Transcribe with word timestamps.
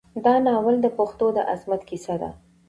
دا 0.25 0.35
ناول 0.45 0.75
د 0.81 0.87
پښتنو 0.97 1.27
د 1.35 1.37
عظمت 1.51 1.81
کیسه 1.89 2.15
ده. 2.21 2.29